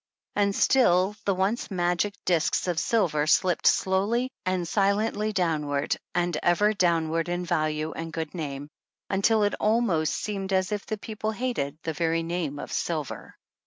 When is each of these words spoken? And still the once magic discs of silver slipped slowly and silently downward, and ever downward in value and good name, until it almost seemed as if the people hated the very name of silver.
And 0.35 0.55
still 0.55 1.15
the 1.25 1.35
once 1.35 1.69
magic 1.69 2.15
discs 2.25 2.67
of 2.67 2.79
silver 2.79 3.27
slipped 3.27 3.67
slowly 3.67 4.31
and 4.47 4.67
silently 4.67 5.31
downward, 5.31 5.95
and 6.15 6.35
ever 6.41 6.73
downward 6.73 7.29
in 7.29 7.45
value 7.45 7.91
and 7.91 8.11
good 8.11 8.33
name, 8.33 8.67
until 9.11 9.43
it 9.43 9.53
almost 9.59 10.15
seemed 10.15 10.53
as 10.53 10.71
if 10.71 10.87
the 10.87 10.97
people 10.97 11.29
hated 11.33 11.77
the 11.83 11.93
very 11.93 12.23
name 12.23 12.57
of 12.57 12.71
silver. 12.73 13.35